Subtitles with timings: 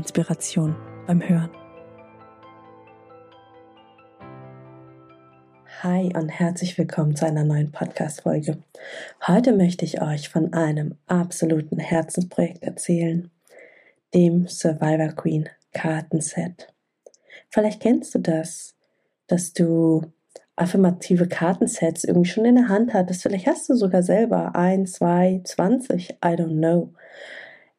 [0.00, 0.74] Inspiration
[1.06, 1.50] beim Hören.
[5.82, 8.56] Hi und herzlich willkommen zu einer neuen Podcast-Folge.
[9.26, 13.30] Heute möchte ich euch von einem absoluten Herzensprojekt erzählen,
[14.14, 16.72] dem Survivor Queen Kartenset.
[17.50, 18.74] Vielleicht kennst du das,
[19.26, 20.00] dass du
[20.56, 23.22] affirmative Kartensets irgendwie schon in der Hand hattest.
[23.22, 26.94] Vielleicht hast du sogar selber ein, zwei, zwanzig, I don't know.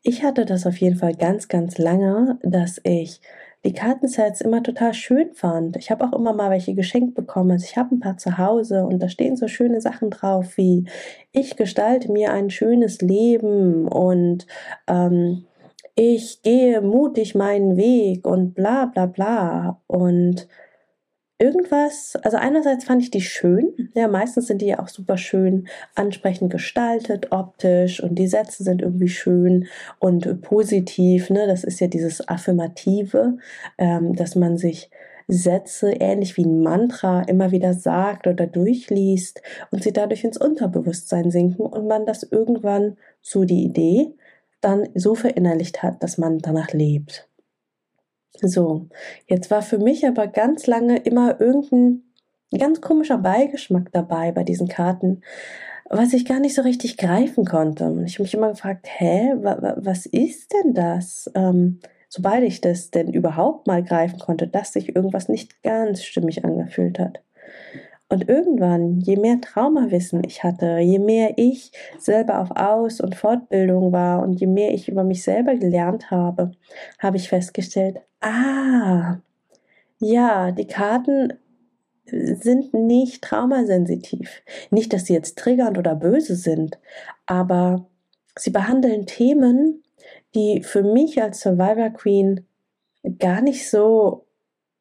[0.04, 3.22] Ich hatte das auf jeden Fall ganz, ganz lange, dass ich
[3.64, 5.78] die Kartensets immer total schön fand.
[5.78, 7.52] Ich habe auch immer mal welche geschenkt bekommen.
[7.52, 10.86] Also ich habe ein paar zu Hause und da stehen so schöne Sachen drauf wie
[11.32, 14.48] ich gestalte mir ein schönes Leben und
[14.88, 15.46] ähm,
[15.96, 19.82] ich gehe mutig meinen Weg und bla bla bla.
[19.86, 20.48] Und
[21.42, 25.68] irgendwas, also einerseits fand ich die schön, ja, meistens sind die ja auch super schön
[25.96, 29.66] ansprechend gestaltet, optisch und die Sätze sind irgendwie schön
[30.00, 33.38] und positiv, ne, das ist ja dieses Affirmative,
[33.80, 34.92] ähm, dass man sich
[35.28, 41.32] Sätze ähnlich wie ein Mantra immer wieder sagt oder durchliest und sie dadurch ins Unterbewusstsein
[41.32, 44.14] sinken und man das irgendwann, so die Idee,
[44.62, 47.31] dann so verinnerlicht hat, dass man danach lebt.
[48.40, 48.88] So,
[49.28, 52.04] jetzt war für mich aber ganz lange immer irgendein
[52.58, 55.22] ganz komischer Beigeschmack dabei bei diesen Karten,
[55.90, 57.86] was ich gar nicht so richtig greifen konnte.
[57.86, 61.30] Und ich habe mich immer gefragt, hä, was ist denn das?
[61.36, 66.44] Ähm, sobald ich das denn überhaupt mal greifen konnte, dass sich irgendwas nicht ganz stimmig
[66.46, 67.22] angefühlt hat.
[68.12, 73.94] Und irgendwann, je mehr Traumawissen ich hatte, je mehr ich selber auf Aus- und Fortbildung
[73.94, 76.52] war und je mehr ich über mich selber gelernt habe,
[77.00, 79.20] habe ich festgestellt, ah,
[80.00, 81.36] ja, die Karten
[82.06, 84.42] sind nicht traumasensitiv.
[84.72, 86.80] Nicht, dass sie jetzt triggernd oder böse sind,
[87.28, 87.88] aber
[88.38, 89.84] sie behandeln Themen,
[90.36, 92.46] die für mich als Survivor Queen
[93.20, 94.26] gar nicht so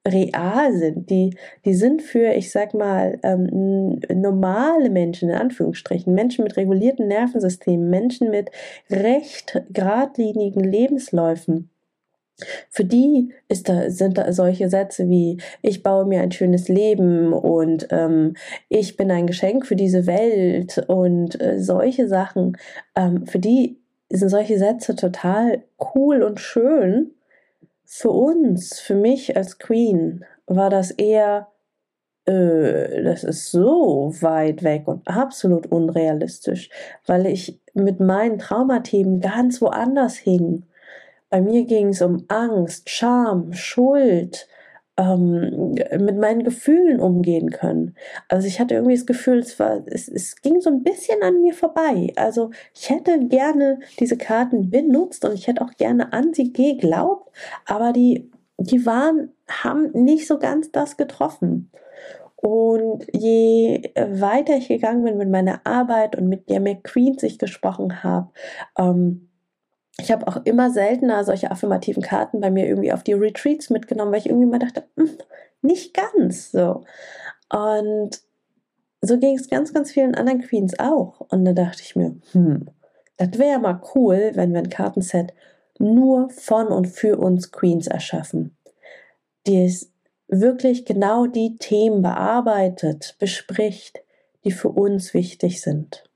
[0.07, 6.45] real sind, die, die sind für, ich sag mal, ähm, normale Menschen, in Anführungsstrichen, Menschen
[6.45, 8.51] mit regulierten Nervensystemen, Menschen mit
[8.91, 11.71] recht geradlinigen Lebensläufen.
[12.71, 17.35] Für die ist da, sind da solche Sätze wie ich baue mir ein schönes Leben
[17.35, 18.35] und ähm,
[18.71, 22.57] ich bin ein Geschenk für diese Welt und äh, solche Sachen.
[22.97, 23.77] Ähm, für die
[24.09, 25.63] sind solche Sätze total
[25.95, 27.13] cool und schön
[27.93, 31.49] für uns, für mich als Queen, war das eher,
[32.25, 36.71] äh, das ist so weit weg und absolut unrealistisch,
[37.07, 40.67] weil ich mit meinen Traumathemen ganz woanders hing.
[41.31, 44.47] Bei mir ging es um Angst, Scham, Schuld,
[45.01, 47.95] ähm, mit meinen Gefühlen umgehen können.
[48.29, 51.41] Also ich hatte irgendwie das Gefühl, es, war, es, es ging so ein bisschen an
[51.41, 52.13] mir vorbei.
[52.17, 57.35] Also ich hätte gerne diese Karten benutzt und ich hätte auch gerne an sie geglaubt,
[57.65, 61.71] aber die, die waren, haben nicht so ganz das getroffen.
[62.37, 68.03] Und je weiter ich gegangen bin mit meiner Arbeit und mit der McQueen ich gesprochen
[68.03, 68.31] habe,
[68.79, 69.30] ähm,
[70.01, 74.13] ich habe auch immer seltener solche affirmativen Karten bei mir irgendwie auf die Retreats mitgenommen,
[74.13, 75.11] weil ich irgendwie mal dachte, hm,
[75.63, 76.85] nicht ganz so.
[77.53, 78.21] Und
[79.03, 81.21] so ging es ganz, ganz vielen anderen Queens auch.
[81.29, 82.69] Und da dachte ich mir, hm,
[83.17, 85.33] das wäre mal cool, wenn wir ein Kartenset
[85.79, 88.57] nur von und für uns Queens erschaffen,
[89.47, 89.91] die es
[90.29, 94.01] wirklich genau die Themen bearbeitet, bespricht,
[94.45, 96.10] die für uns wichtig sind.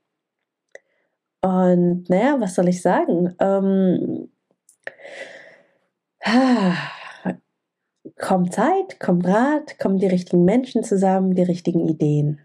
[1.45, 3.35] Und naja, was soll ich sagen?
[3.39, 4.29] Ähm,
[8.17, 12.39] kommt Zeit, kommt Rat, kommen die richtigen Menschen zusammen, die richtigen Ideen.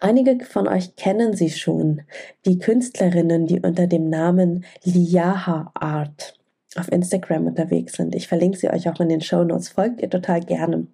[0.00, 2.02] Einige von euch kennen sie schon,
[2.44, 6.36] die Künstlerinnen, die unter dem Namen Liaha Art
[6.74, 8.16] auf Instagram unterwegs sind.
[8.16, 9.68] Ich verlinke sie euch auch in den Show Notes.
[9.68, 10.88] Folgt ihr total gerne.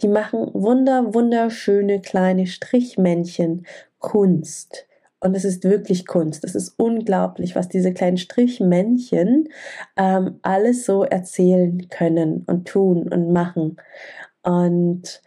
[0.00, 3.66] Die machen wunder, wunderschöne kleine Strichmännchen
[3.98, 4.86] Kunst.
[5.20, 6.44] Und es ist wirklich Kunst.
[6.44, 9.48] Es ist unglaublich, was diese kleinen Strichmännchen
[9.96, 13.76] ähm, alles so erzählen können und tun und machen.
[14.42, 15.22] Und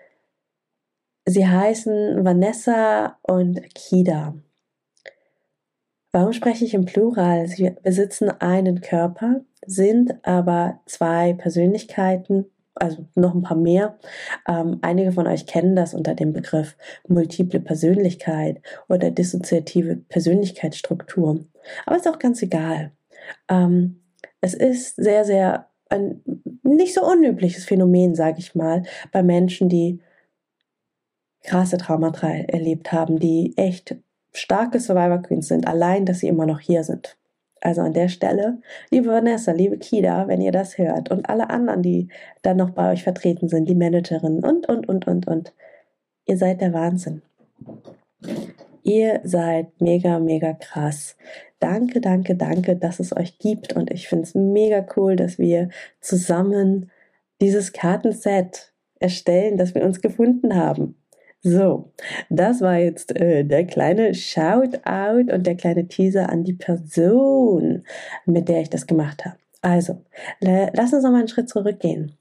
[1.26, 4.34] sie heißen Vanessa und Kida.
[6.12, 7.48] Warum spreche ich im Plural?
[7.48, 13.98] Sie besitzen einen Körper, sind aber zwei Persönlichkeiten, also noch ein paar mehr.
[14.48, 16.76] Ähm, einige von euch kennen das unter dem Begriff
[17.08, 21.46] multiple Persönlichkeit oder dissoziative Persönlichkeitsstruktur.
[21.86, 22.92] Aber ist auch ganz egal.
[23.50, 24.02] Ähm,
[24.42, 26.22] es ist sehr, sehr ein
[26.64, 30.02] nicht so unübliches Phänomen, sage ich mal, bei Menschen, die
[31.44, 33.96] krasse Traumata erlebt haben, die echt
[34.34, 37.18] starke Survivor Queens sind, allein, dass sie immer noch hier sind.
[37.64, 38.58] Also an der Stelle,
[38.92, 42.10] liebe Vanessa, liebe Kida, wenn ihr das hört und alle anderen, die
[42.42, 45.54] dann noch bei euch vertreten sind, die Managerin und, und, und, und, und,
[46.26, 47.22] ihr seid der Wahnsinn.
[48.84, 51.16] Ihr seid mega, mega krass.
[51.60, 55.70] Danke, danke, danke, dass es euch gibt und ich finde es mega cool, dass wir
[56.02, 56.92] zusammen
[57.40, 60.98] dieses Kartenset erstellen, das wir uns gefunden haben.
[61.46, 61.92] So,
[62.30, 67.84] das war jetzt äh, der kleine Shoutout und der kleine Teaser an die Person,
[68.26, 69.36] mit der ich das gemacht habe.
[69.62, 70.02] Also,
[70.40, 72.18] lass uns noch mal einen Schritt zurückgehen.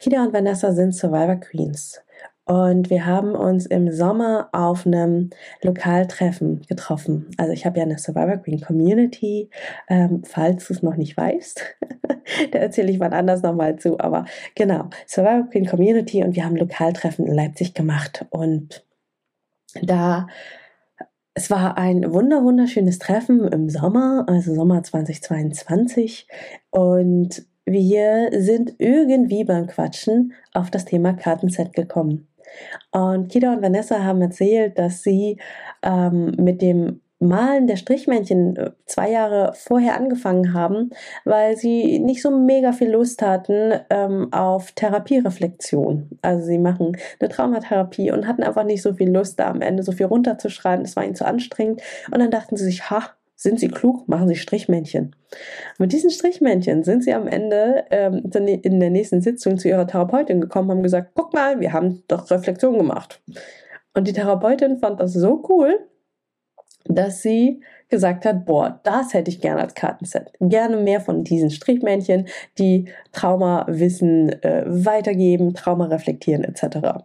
[0.00, 2.00] Kida und Vanessa sind Survivor Queens.
[2.46, 5.30] Und wir haben uns im Sommer auf einem
[5.62, 7.26] Lokaltreffen getroffen.
[7.36, 9.50] Also ich habe ja eine Survivor Queen Community,
[9.88, 11.60] ähm, falls du es noch nicht weißt.
[12.52, 13.98] da erzähle ich mal anders nochmal zu.
[13.98, 18.24] Aber genau, Survivor Queen Community und wir haben Lokaltreffen in Leipzig gemacht.
[18.30, 18.84] Und
[19.82, 20.28] da
[21.34, 26.28] es war ein wunder wunderschönes Treffen im Sommer, also Sommer 2022.
[26.70, 32.28] Und wir sind irgendwie beim Quatschen auf das Thema Kartenset gekommen.
[32.90, 35.38] Und Kida und Vanessa haben erzählt, dass sie
[35.82, 40.90] ähm, mit dem Malen der Strichmännchen äh, zwei Jahre vorher angefangen haben,
[41.24, 46.10] weil sie nicht so mega viel Lust hatten ähm, auf Therapiereflexion.
[46.20, 49.82] Also sie machen eine Traumatherapie und hatten einfach nicht so viel Lust, da am Ende
[49.82, 50.84] so viel runterzuschreiben.
[50.84, 51.80] Das war ihnen zu anstrengend.
[52.10, 53.02] Und dann dachten sie sich, ha,
[53.36, 55.14] sind sie klug, machen sie Strichmännchen.
[55.78, 60.40] Mit diesen Strichmännchen sind sie am Ende ähm, in der nächsten Sitzung zu ihrer Therapeutin
[60.40, 63.22] gekommen, haben gesagt, guck mal, wir haben doch Reflexion gemacht.
[63.94, 65.78] Und die Therapeutin fand das so cool,
[66.88, 70.32] dass sie gesagt hat, boah, das hätte ich gerne als Kartenset.
[70.40, 72.26] Gerne mehr von diesen Strichmännchen,
[72.58, 77.04] die Traumawissen äh, weitergeben, Trauma reflektieren etc.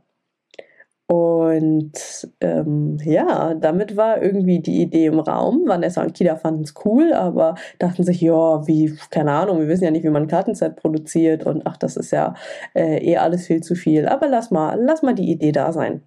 [1.07, 1.92] Und
[2.39, 5.63] ähm, ja, damit war irgendwie die Idee im Raum.
[5.68, 9.83] Vanessa und Kida fanden es cool, aber dachten sich, ja, wie, keine Ahnung, wir wissen
[9.83, 12.33] ja nicht, wie man ein Kartenset produziert und ach, das ist ja
[12.74, 14.07] äh, eh alles viel zu viel.
[14.07, 16.01] Aber lass mal, lass mal die Idee da sein.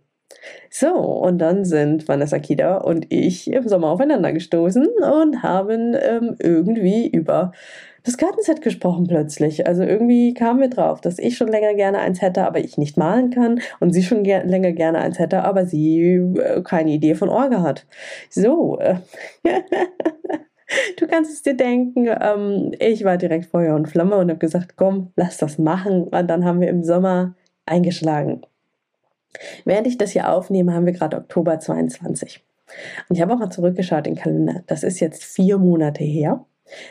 [0.70, 6.36] So, und dann sind Vanessa Kida und ich im Sommer aufeinander gestoßen und haben ähm,
[6.38, 7.52] irgendwie über
[8.04, 9.66] das Kartenset gesprochen plötzlich.
[9.66, 12.98] Also irgendwie kamen wir drauf, dass ich schon länger gerne eins hätte, aber ich nicht
[12.98, 17.14] malen kann und sie schon ger länger gerne eins hätte, aber sie äh, keine Idee
[17.14, 17.86] von Orga hat.
[18.28, 18.78] So.
[18.78, 18.96] Äh,
[20.98, 24.76] du kannst es dir denken, ähm, ich war direkt Feuer und Flamme und habe gesagt,
[24.76, 26.04] komm, lass das machen.
[26.04, 27.34] Und dann haben wir im Sommer
[27.64, 28.42] eingeschlagen.
[29.64, 32.44] Während ich das hier aufnehme, haben wir gerade Oktober 22.
[33.08, 34.62] Und ich habe auch mal zurückgeschaut in den Kalender.
[34.66, 36.44] Das ist jetzt vier Monate her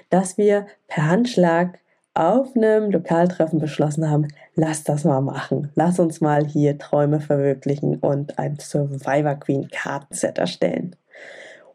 [0.09, 1.79] dass wir per Handschlag
[2.13, 5.71] auf einem Lokaltreffen beschlossen haben, lass das mal machen.
[5.75, 10.95] Lass uns mal hier Träume verwirklichen und ein Survivor Queen Kartenset erstellen.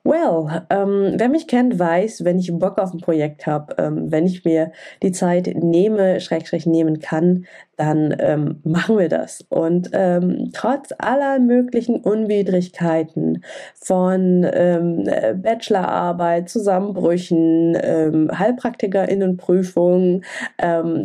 [0.09, 4.25] Well, ähm, wer mich kennt, weiß, wenn ich Bock auf ein Projekt habe, ähm, wenn
[4.25, 4.73] ich mir
[5.03, 7.45] die Zeit nehme, Schrägstrich nehmen kann,
[7.77, 9.45] dann ähm, machen wir das.
[9.51, 15.05] Und ähm, trotz aller möglichen Unwidrigkeiten von ähm,
[15.43, 20.25] Bachelorarbeit, Zusammenbrüchen, ähm, Heilpraktikerinnenprüfungen,
[20.57, 21.05] ähm,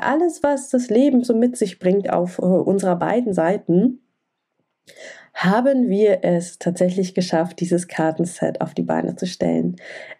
[0.00, 3.98] alles, was das Leben so mit sich bringt auf äh, unserer beiden Seiten,
[5.34, 9.76] haben wir es tatsächlich geschafft, dieses Kartenset auf die Beine zu stellen.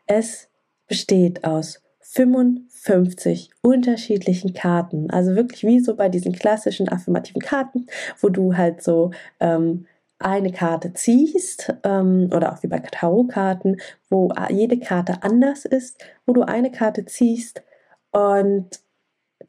[0.07, 0.49] Es
[0.87, 5.11] besteht aus 55 unterschiedlichen Karten.
[5.11, 7.87] Also wirklich wie so bei diesen klassischen affirmativen Karten,
[8.21, 9.87] wo du halt so ähm,
[10.19, 13.81] eine Karte ziehst ähm, oder auch wie bei Tarotkarten,
[14.11, 17.63] wo jede Karte anders ist, wo du eine Karte ziehst
[18.11, 18.69] und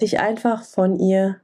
[0.01, 1.41] dich einfach von ihr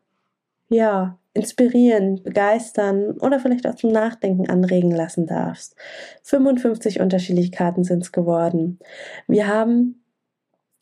[0.70, 5.76] ja inspirieren, begeistern oder vielleicht auch zum Nachdenken anregen lassen darfst.
[6.24, 8.80] 55 unterschiedliche Karten sind es geworden.
[9.28, 10.04] Wir haben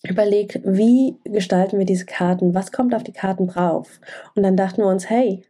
[0.03, 4.00] überlegt, wie gestalten wir diese Karten, was kommt auf die Karten drauf.
[4.36, 5.44] Und dann dachten wir uns, hey,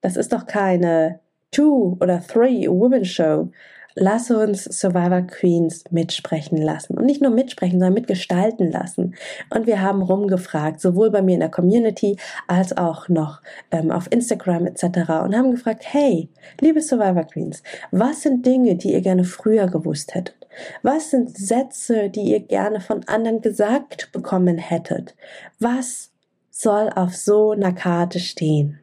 [0.00, 1.20] das ist doch keine
[1.52, 3.50] Two- oder Three-Women-Show,
[3.94, 6.96] lass uns Survivor Queens mitsprechen lassen.
[6.96, 9.14] Und nicht nur mitsprechen, sondern mitgestalten lassen.
[9.54, 12.16] Und wir haben rumgefragt, sowohl bei mir in der Community
[12.46, 14.84] als auch noch ähm, auf Instagram etc.
[15.24, 16.28] und haben gefragt, hey,
[16.60, 20.36] liebe Survivor Queens, was sind Dinge, die ihr gerne früher gewusst hättet?
[20.82, 25.14] Was sind Sätze, die ihr gerne von anderen gesagt bekommen hättet?
[25.58, 26.10] Was
[26.50, 28.80] soll auf so einer Karte stehen?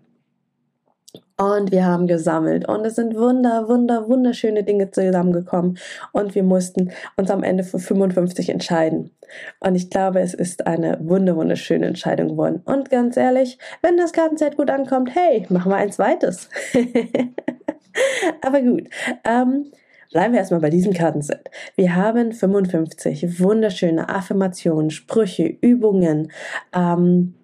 [1.38, 5.78] Und wir haben gesammelt und es sind wunder, wunder, wunderschöne Dinge zusammengekommen
[6.12, 9.12] und wir mussten uns am Ende für 55 entscheiden.
[9.60, 12.62] Und ich glaube, es ist eine wunder, wunderschöne Entscheidung geworden.
[12.66, 16.50] Und ganz ehrlich, wenn das Kartenset gut ankommt, hey, machen wir ein zweites.
[18.42, 18.90] Aber gut,
[19.24, 19.72] ähm,
[20.12, 21.50] Bleiben wir erstmal bei diesem Kartenset.
[21.76, 26.32] Wir haben 55 wunderschöne Affirmationen, Sprüche, Übungen,
[26.74, 27.36] ähm,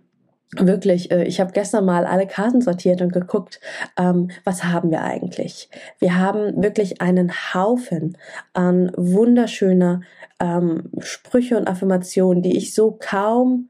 [0.57, 3.59] wirklich, äh, ich habe gestern mal alle Karten sortiert und geguckt,
[3.97, 5.69] ähm, was haben wir eigentlich.
[5.99, 8.17] Wir haben wirklich einen Haufen
[8.53, 10.01] an wunderschöner
[10.39, 13.69] ähm, Sprüche und Affirmationen, die ich so kaum,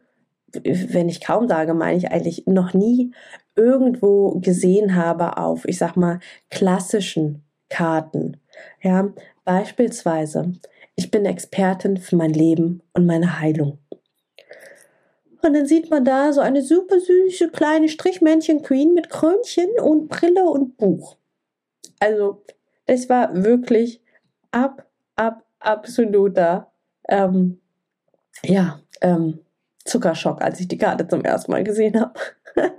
[0.64, 3.12] wenn ich kaum sage, meine ich eigentlich noch nie
[3.56, 8.38] irgendwo gesehen habe auf, ich sag mal, klassischen Karten.
[8.82, 9.10] Ja,
[9.46, 10.54] beispielsweise,
[10.96, 13.80] ich bin Expertin für mein Leben und meine Heilung.
[15.44, 20.46] Und dann sieht man da so eine super süße kleine Strichmännchen-Queen mit Krönchen und Brille
[20.46, 21.18] und Buch.
[22.00, 22.44] Also,
[22.86, 24.02] es war wirklich
[24.52, 26.72] ab, ab, absoluter,
[27.10, 27.60] ähm,
[28.42, 29.40] ja, ähm,
[29.84, 32.14] Zuckerschock, als ich die Karte zum ersten Mal gesehen habe.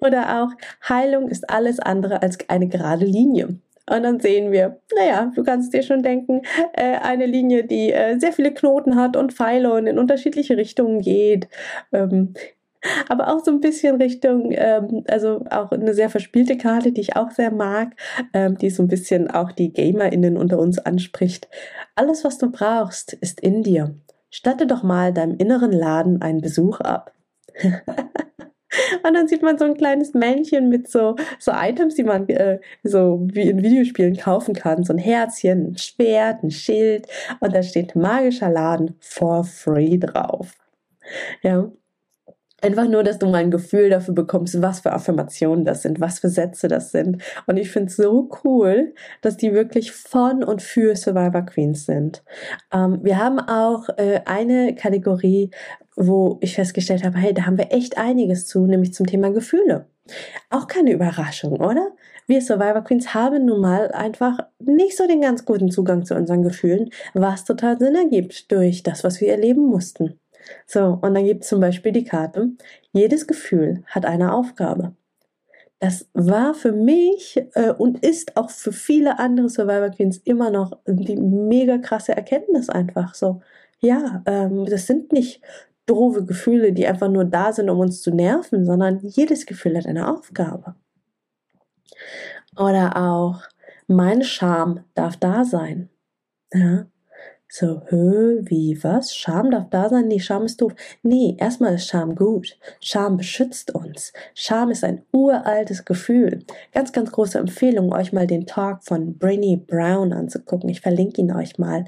[0.00, 0.50] Oder auch,
[0.86, 3.58] Heilung ist alles andere als eine gerade Linie.
[3.90, 6.42] Und dann sehen wir, naja, du kannst dir schon denken,
[6.74, 11.00] äh, eine Linie, die äh, sehr viele Knoten hat und Pfeile und in unterschiedliche Richtungen
[11.00, 11.48] geht.
[11.92, 12.34] Ähm,
[13.08, 17.16] aber auch so ein bisschen Richtung, ähm, also auch eine sehr verspielte Karte, die ich
[17.16, 17.94] auch sehr mag,
[18.32, 21.48] ähm, die so ein bisschen auch die GamerInnen unter uns anspricht.
[21.96, 23.94] Alles, was du brauchst, ist in dir.
[24.30, 27.12] Statte doch mal deinem inneren Laden einen Besuch ab.
[29.02, 32.58] Und dann sieht man so ein kleines Männchen mit so, so Items, die man äh,
[32.82, 34.84] so wie in Videospielen kaufen kann.
[34.84, 37.06] So ein Herzchen, ein Schwert, ein Schild.
[37.40, 40.52] Und da steht magischer Laden for free drauf.
[41.42, 41.70] Ja.
[42.60, 46.18] Einfach nur, dass du mal ein Gefühl dafür bekommst, was für Affirmationen das sind, was
[46.18, 47.22] für Sätze das sind.
[47.46, 52.24] Und ich finde es so cool, dass die wirklich von und für Survivor Queens sind.
[52.72, 55.50] Ähm, wir haben auch äh, eine Kategorie,
[55.94, 59.86] wo ich festgestellt habe, hey, da haben wir echt einiges zu, nämlich zum Thema Gefühle.
[60.50, 61.92] Auch keine Überraschung, oder?
[62.26, 66.42] Wir Survivor Queens haben nun mal einfach nicht so den ganz guten Zugang zu unseren
[66.42, 70.18] Gefühlen, was total Sinn ergibt durch das, was wir erleben mussten.
[70.66, 72.50] So, und dann gibt es zum Beispiel die Karte,
[72.92, 74.94] jedes Gefühl hat eine Aufgabe.
[75.80, 80.72] Das war für mich äh, und ist auch für viele andere Survivor Queens immer noch
[80.86, 83.42] die mega krasse Erkenntnis einfach so.
[83.80, 85.40] Ja, ähm, das sind nicht
[85.86, 89.86] doofe Gefühle, die einfach nur da sind, um uns zu nerven, sondern jedes Gefühl hat
[89.86, 90.74] eine Aufgabe.
[92.56, 93.42] Oder auch,
[93.86, 95.88] meine Scham darf da sein.
[96.52, 96.86] Ja,
[97.50, 99.16] so, hö, wie, was?
[99.16, 100.06] Scham darf da sein?
[100.06, 100.74] Nee, Scham ist doof.
[101.02, 102.58] Nee, erstmal ist Scham gut.
[102.78, 104.12] Scham beschützt uns.
[104.34, 106.44] Scham ist ein uraltes Gefühl.
[106.72, 110.68] Ganz, ganz große Empfehlung, euch mal den Talk von Brainy Brown anzugucken.
[110.68, 111.86] Ich verlinke ihn euch mal.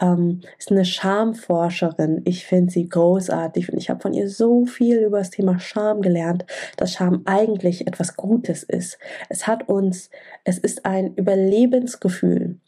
[0.00, 2.22] Ähm, ist eine Schamforscherin.
[2.24, 6.00] Ich finde sie großartig und ich habe von ihr so viel über das Thema Scham
[6.00, 6.46] gelernt,
[6.78, 8.98] dass Scham eigentlich etwas Gutes ist.
[9.28, 10.08] Es hat uns,
[10.44, 12.58] es ist ein Überlebensgefühl.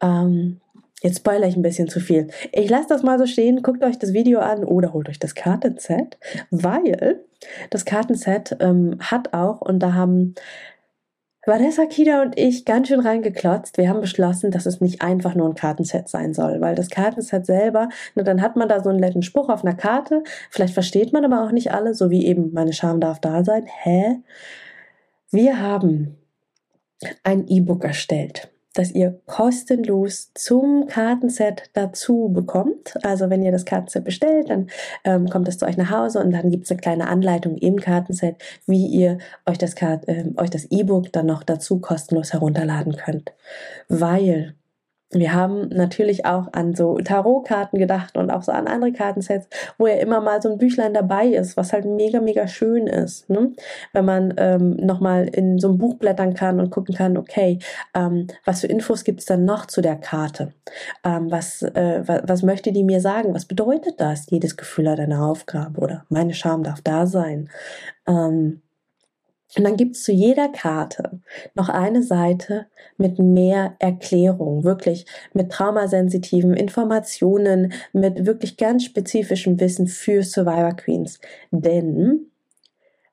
[0.00, 0.60] Ähm,
[1.02, 2.28] Jetzt spoilere ich ein bisschen zu viel.
[2.52, 5.34] Ich lasse das mal so stehen, guckt euch das Video an oder holt euch das
[5.34, 6.18] Kartenset,
[6.50, 7.20] weil
[7.70, 10.34] das Kartenset ähm, hat auch, und da haben
[11.46, 13.78] Vanessa, Kida und ich ganz schön reingeklotzt.
[13.78, 17.46] Wir haben beschlossen, dass es nicht einfach nur ein Kartenset sein soll, weil das Kartenset
[17.46, 20.24] selber, na, dann hat man da so einen netten Spruch auf einer Karte.
[20.50, 23.64] Vielleicht versteht man aber auch nicht alle, so wie eben meine Scham darf da sein.
[23.66, 24.20] Hä?
[25.30, 26.18] Wir haben
[27.22, 32.94] ein E-Book erstellt das ihr kostenlos zum Kartenset dazu bekommt.
[33.02, 34.68] Also wenn ihr das Kartenset bestellt, dann
[35.04, 37.80] ähm, kommt es zu euch nach Hause und dann gibt es eine kleine Anleitung im
[37.80, 43.32] Kartenset, wie ihr euch das äh, euch das E-Book dann noch dazu kostenlos herunterladen könnt.
[43.88, 44.54] Weil
[45.10, 49.48] wir haben natürlich auch an so Tarotkarten gedacht und auch so an andere Kartensets,
[49.78, 53.30] wo ja immer mal so ein Büchlein dabei ist, was halt mega, mega schön ist.
[53.30, 53.52] Ne?
[53.94, 57.58] Wenn man ähm, nochmal in so ein Buch blättern kann und gucken kann, okay,
[57.94, 60.52] ähm, was für Infos gibt's dann noch zu der Karte?
[61.04, 63.34] Ähm, was, äh, was möchte die mir sagen?
[63.34, 64.26] Was bedeutet das?
[64.28, 67.48] Jedes Gefühl hat eine Aufgabe oder meine Scham darf da sein.
[68.06, 68.60] Ähm,
[69.56, 71.20] und dann gibt's zu jeder Karte
[71.54, 72.66] noch eine Seite
[72.98, 81.18] mit mehr Erklärung, wirklich mit traumasensitiven Informationen, mit wirklich ganz spezifischem Wissen für Survivor Queens.
[81.50, 82.30] Denn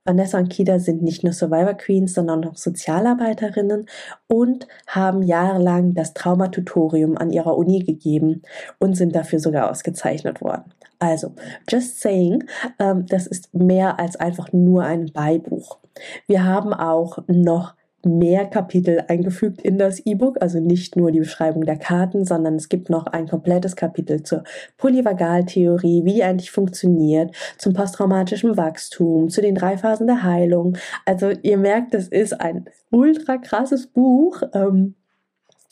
[0.06, 3.88] Vanessa und Kida sind nicht nur Survivor Queens, sondern auch Sozialarbeiterinnen
[4.28, 8.44] und haben jahrelang das Traumatutorium an ihrer Uni gegeben
[8.80, 10.72] und sind dafür sogar ausgezeichnet worden.
[11.00, 11.34] Also,
[11.68, 12.46] just saying,
[12.80, 15.80] ähm, das ist mehr als einfach nur ein Beibuch.
[16.28, 17.74] Wir haben auch noch
[18.06, 22.70] mehr Kapitel eingefügt in das E-Book, also nicht nur die Beschreibung der Karten, sondern es
[22.70, 24.44] gibt noch ein komplettes Kapitel zur
[24.78, 30.78] Polyvagaltheorie, wie die eigentlich funktioniert, zum posttraumatischen Wachstum, zu den drei Phasen der Heilung.
[31.06, 34.42] Also ihr merkt, es ist ein ultra krasses Buch.
[34.54, 34.96] Ähm,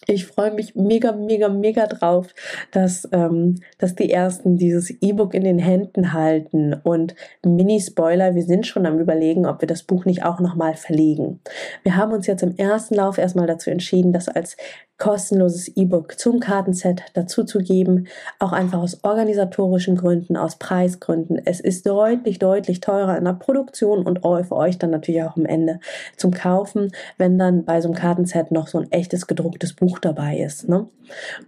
[0.08, 2.28] ich freue mich mega, mega, mega drauf,
[2.72, 6.74] dass, ähm, dass die ersten dieses E-Book in den Händen halten.
[6.84, 11.40] Und Mini-Spoiler, wir sind schon am Überlegen, ob wir das Buch nicht auch nochmal verlegen.
[11.84, 14.58] Wir haben uns jetzt im ersten Lauf erstmal dazu entschieden, das als
[15.04, 18.08] kostenloses E-Book zum Kartenset dazuzugeben,
[18.40, 21.42] auch einfach aus organisatorischen Gründen, aus Preisgründen.
[21.44, 25.46] Es ist deutlich, deutlich teurer in der Produktion und für euch dann natürlich auch am
[25.46, 25.82] Ende
[26.16, 30.38] zum Kaufen, wenn dann bei so einem Kartenset noch so ein echtes gedrucktes Buch dabei
[30.38, 30.70] ist.
[30.70, 30.88] Ne?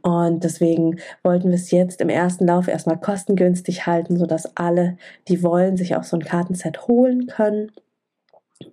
[0.02, 4.98] Und deswegen wollten wir es jetzt im ersten Lauf erstmal kostengünstig halten, sodass alle,
[5.30, 7.72] die wollen, sich auch so ein Kartenset holen können.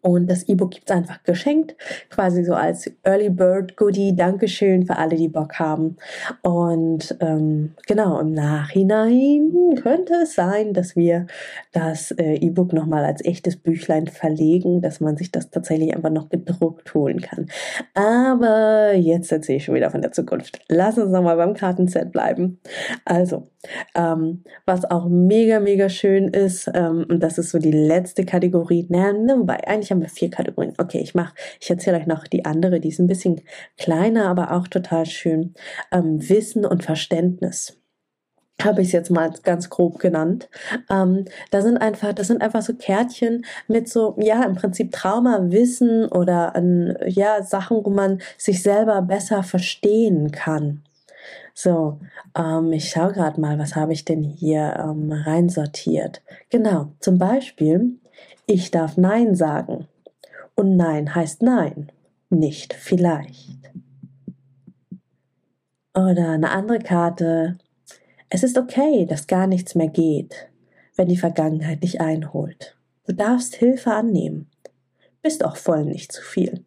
[0.01, 1.75] Und das E-Book gibt es einfach geschenkt,
[2.09, 4.15] quasi so als Early Bird Goodie.
[4.15, 5.97] Dankeschön für alle, die Bock haben.
[6.43, 11.27] Und ähm, genau, im Nachhinein könnte es sein, dass wir
[11.73, 16.29] das äh, E-Book nochmal als echtes Büchlein verlegen, dass man sich das tatsächlich einfach noch
[16.29, 17.47] gedruckt holen kann.
[17.95, 20.61] Aber jetzt erzähle ich schon wieder von der Zukunft.
[20.69, 22.61] Lass uns nochmal beim Kartenset bleiben.
[23.05, 23.49] Also,
[23.95, 28.87] ähm, was auch mega, mega schön ist, ähm, und das ist so die letzte Kategorie,
[28.89, 30.75] naja, ne, wobei, eigentlich haben wir vier Kategorien.
[30.79, 33.41] Okay, ich mache, ich erzähle euch noch die andere, die ist ein bisschen
[33.77, 35.55] kleiner, aber auch total schön.
[35.91, 37.79] Ähm, Wissen und Verständnis
[38.63, 40.49] habe ich es jetzt mal ganz grob genannt.
[40.91, 46.07] Ähm, da sind einfach, das sind einfach so Kärtchen mit so, ja, im Prinzip Traumawissen
[46.07, 50.83] oder an, ja, Sachen, wo man sich selber besser verstehen kann.
[51.55, 51.99] So,
[52.37, 56.23] ähm, ich schaue gerade mal, was habe ich denn hier ähm, reinsortiert.
[56.51, 57.99] Genau, zum Beispiel,
[58.47, 59.89] ich darf Nein sagen.
[60.55, 61.91] Und Nein heißt Nein,
[62.31, 63.71] nicht vielleicht.
[65.95, 67.59] Oder eine andere Karte.
[68.29, 70.49] Es ist okay, dass gar nichts mehr geht,
[70.97, 72.79] wenn die Vergangenheit dich einholt.
[73.07, 74.51] Du darfst Hilfe annehmen.
[75.23, 76.65] Bist auch voll nicht zu viel.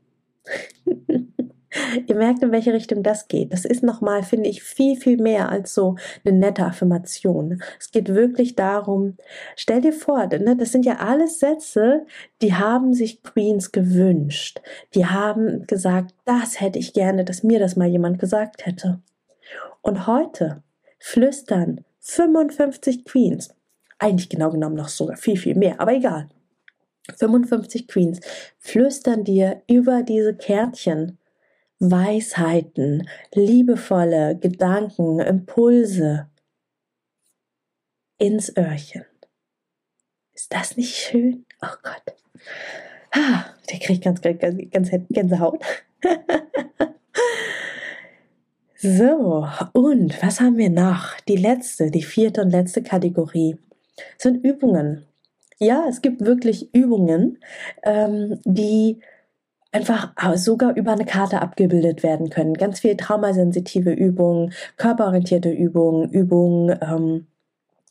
[2.08, 3.54] Ihr merkt, in welche Richtung das geht.
[3.54, 7.62] Das ist nochmal, finde ich, viel, viel mehr als so eine nette Affirmation.
[7.80, 9.18] Es geht wirklich darum,
[9.56, 12.06] stell dir vor, ne, das sind ja alles Sätze,
[12.42, 14.62] die haben sich Queens gewünscht.
[14.94, 19.00] Die haben gesagt, das hätte ich gerne, dass mir das mal jemand gesagt hätte.
[19.82, 20.64] Und heute
[21.00, 23.50] flüstern 55 Queens,
[24.00, 26.30] eigentlich genau genommen noch sogar viel, viel mehr, aber egal.
[27.18, 28.20] 55 Queens
[28.58, 31.20] flüstern dir über diese Kärtchen
[31.92, 36.28] Weisheiten, liebevolle Gedanken, Impulse
[38.18, 39.06] ins Öhrchen.
[40.34, 41.46] Ist das nicht schön?
[41.62, 42.16] Oh Gott.
[43.12, 44.40] Ah, der kriegt ganz, ganz,
[44.72, 45.64] ganz Gänsehaut.
[48.76, 51.20] so, und was haben wir noch?
[51.28, 53.58] Die letzte, die vierte und letzte Kategorie
[54.18, 55.06] sind Übungen.
[55.58, 57.40] Ja, es gibt wirklich Übungen,
[57.84, 59.00] ähm, die
[59.76, 62.54] einfach sogar über eine Karte abgebildet werden können.
[62.54, 67.28] Ganz viel traumasensitive Übungen, körperorientierte Übungen, Übungen, ähm,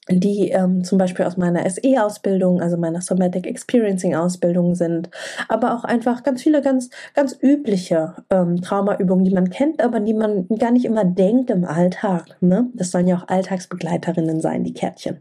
[0.09, 5.11] die ähm, zum Beispiel aus meiner SE-Ausbildung, also meiner Somatic Experiencing-Ausbildung sind,
[5.49, 10.15] aber auch einfach ganz viele ganz, ganz übliche ähm, Traumaübungen, die man kennt, aber die
[10.15, 12.37] man gar nicht immer denkt im Alltag.
[12.41, 12.67] Ne?
[12.75, 15.21] Das sollen ja auch Alltagsbegleiterinnen sein, die Kärtchen.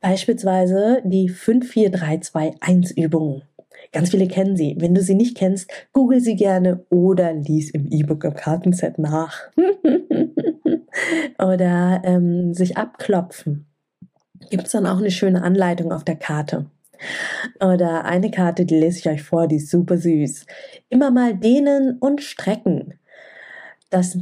[0.00, 3.42] Beispielsweise die 54321-Übungen.
[3.94, 4.74] Ganz viele kennen sie.
[4.80, 9.52] Wenn du sie nicht kennst, google sie gerne oder lies im E-Book im Kartenset nach.
[11.38, 13.66] oder ähm, sich abklopfen.
[14.50, 16.66] Gibt es dann auch eine schöne Anleitung auf der Karte.
[17.60, 20.44] Oder eine Karte, die lese ich euch vor, die ist super süß.
[20.88, 22.94] Immer mal dehnen und strecken.
[23.90, 24.18] Das,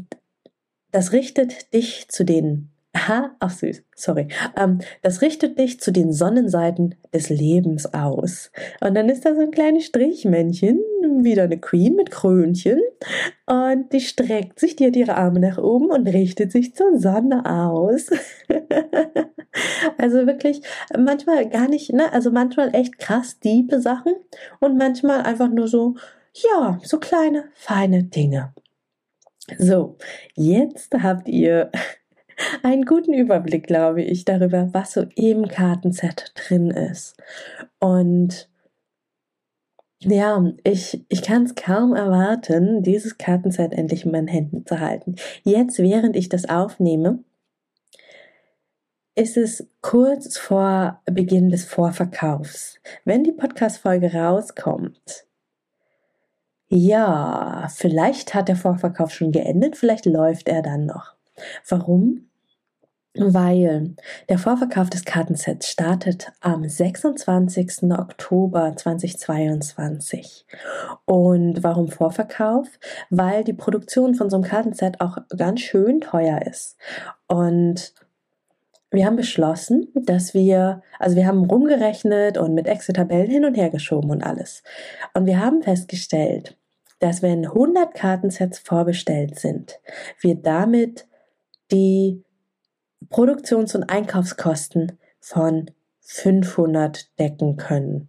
[0.90, 4.28] das richtet dich zu den Aha, ach süß, sorry.
[4.55, 8.52] Ähm, das richtet dich zu den Sonnenseiten des Lebens aus.
[8.81, 10.78] Und dann ist da so ein kleines Strichmännchen,
[11.22, 12.81] wieder eine Queen mit Krönchen.
[13.46, 18.11] Und die streckt sich, die ihre Arme nach oben und richtet sich zur Sonne aus.
[19.98, 20.61] also wirklich,
[20.96, 22.12] manchmal gar nicht, ne?
[22.12, 24.14] Also manchmal echt krass diepe Sachen
[24.61, 25.94] und manchmal einfach nur so,
[26.35, 28.52] ja, so kleine, feine Dinge.
[29.59, 29.96] So,
[30.35, 31.70] jetzt habt ihr
[32.62, 37.16] einen guten Überblick, glaube ich, darüber, was so im Kartenset drin ist.
[37.78, 38.48] Und
[40.00, 45.16] ja, ich, ich kann es kaum erwarten, dieses Kartenset endlich in meinen Händen zu halten.
[45.44, 47.22] Jetzt, während ich das aufnehme,
[49.14, 52.81] ist es kurz vor Beginn des Vorverkaufs.
[53.05, 55.26] Wenn die Podcast-Folge rauskommt,
[56.68, 61.14] ja, vielleicht hat der Vorverkauf schon geendet, vielleicht läuft er dann noch.
[61.68, 62.31] Warum?
[63.14, 63.94] Weil
[64.31, 67.90] der Vorverkauf des Kartensets startet am 26.
[67.90, 70.46] Oktober 2022.
[71.05, 72.66] Und warum Vorverkauf?
[73.11, 76.79] Weil die Produktion von so einem Kartenset auch ganz schön teuer ist.
[77.29, 77.92] Und
[78.92, 83.70] wir haben beschlossen, dass wir, also wir haben rumgerechnet und mit Excel-Tabellen hin und her
[83.70, 84.62] geschoben und alles.
[85.14, 86.57] Und wir haben festgestellt,
[86.98, 89.81] dass wenn 100 Kartensets vorbestellt sind,
[90.20, 91.07] wir damit
[91.72, 92.22] die
[93.08, 98.08] Produktions- und Einkaufskosten von 500 decken können.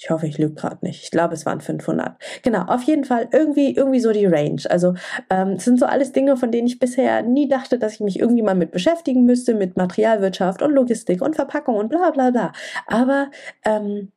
[0.00, 1.02] Ich hoffe, ich lüge gerade nicht.
[1.02, 2.22] Ich glaube, es waren 500.
[2.42, 4.62] Genau, auf jeden Fall irgendwie, irgendwie so die Range.
[4.70, 4.94] Also
[5.28, 8.20] ähm, es sind so alles Dinge, von denen ich bisher nie dachte, dass ich mich
[8.20, 12.52] irgendwie mal mit beschäftigen müsste, mit Materialwirtschaft und Logistik und Verpackung und bla bla bla.
[12.86, 13.32] Aber
[13.64, 14.12] ähm,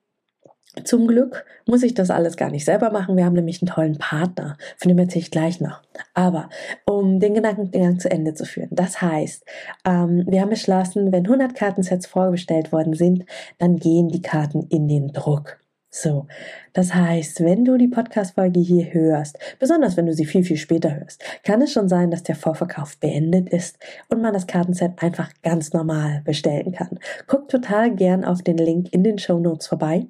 [0.83, 3.17] zum Glück muss ich das alles gar nicht selber machen.
[3.17, 5.81] Wir haben nämlich einen tollen Partner, von dem erzähle ich gleich noch.
[6.13, 6.49] Aber
[6.85, 9.43] um den Gedankengang zu Ende zu führen, das heißt,
[9.85, 13.25] ähm, wir haben beschlossen, wenn 100 Kartensets vorgestellt worden sind,
[13.57, 15.59] dann gehen die Karten in den Druck.
[15.93, 16.27] So,
[16.71, 20.95] das heißt, wenn du die Podcast-Folge hier hörst, besonders wenn du sie viel, viel später
[20.95, 25.29] hörst, kann es schon sein, dass der Vorverkauf beendet ist und man das Kartenset einfach
[25.43, 26.97] ganz normal bestellen kann.
[27.27, 30.07] Guck total gern auf den Link in den Show Notes vorbei.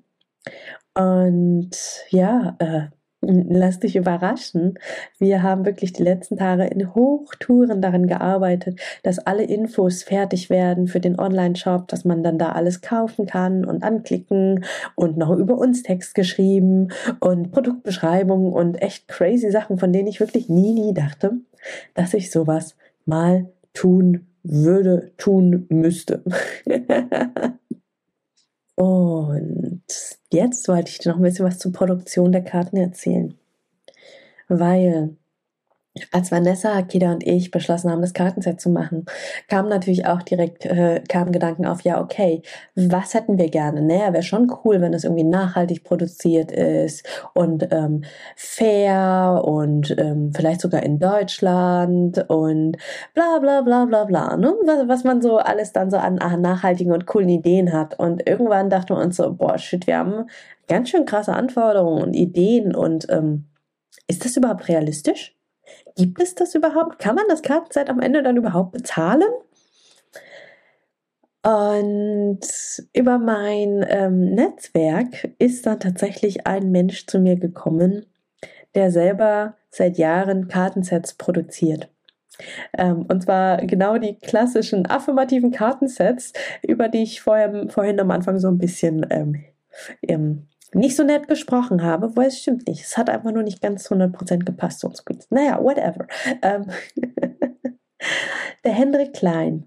[0.93, 1.71] Und
[2.09, 2.87] ja, äh,
[3.21, 4.79] lass dich überraschen.
[5.19, 10.87] Wir haben wirklich die letzten Tage in Hochtouren daran gearbeitet, dass alle Infos fertig werden
[10.87, 15.57] für den Online-Shop, dass man dann da alles kaufen kann und anklicken und noch über
[15.57, 20.93] uns Text geschrieben und Produktbeschreibungen und echt crazy Sachen, von denen ich wirklich nie, nie
[20.93, 21.33] dachte,
[21.93, 22.75] dass ich sowas
[23.05, 26.23] mal tun würde, tun müsste.
[28.75, 29.83] Und
[30.31, 33.37] jetzt wollte ich dir noch ein bisschen was zur Produktion der Karten erzählen.
[34.47, 35.15] Weil
[36.11, 39.05] als Vanessa, Akida und ich beschlossen haben, das Kartenset zu machen,
[39.49, 42.43] kamen natürlich auch direkt äh, kamen Gedanken auf, ja, okay,
[42.75, 43.81] was hätten wir gerne?
[43.81, 48.03] Naja, wäre schon cool, wenn es irgendwie nachhaltig produziert ist und ähm,
[48.37, 52.77] fair und ähm, vielleicht sogar in Deutschland und
[53.13, 54.53] bla bla bla bla bla, ne?
[54.65, 57.99] was, was man so alles dann so an, an nachhaltigen und coolen Ideen hat.
[57.99, 60.29] Und irgendwann dachten wir uns so, boah, shit, wir haben
[60.69, 63.47] ganz schön krasse Anforderungen und Ideen und ähm,
[64.07, 65.35] ist das überhaupt realistisch?
[65.95, 66.99] Gibt es das überhaupt?
[66.99, 69.29] Kann man das Kartenzeit am Ende dann überhaupt bezahlen?
[71.43, 72.39] Und
[72.93, 78.05] über mein ähm, Netzwerk ist dann tatsächlich ein Mensch zu mir gekommen,
[78.75, 81.89] der selber seit Jahren Kartensets produziert.
[82.77, 88.37] Ähm, und zwar genau die klassischen affirmativen Kartensets, über die ich vorher, vorhin am Anfang
[88.37, 89.43] so ein bisschen ähm,
[90.73, 92.83] nicht so nett gesprochen habe, weil es stimmt nicht.
[92.83, 95.27] Es hat einfach nur nicht ganz 100% gepasst zu uns Queens.
[95.29, 96.07] Naja, whatever.
[96.41, 96.67] Ähm
[98.63, 99.65] der Hendrik Klein